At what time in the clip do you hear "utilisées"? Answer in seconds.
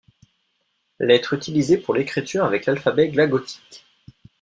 1.35-1.77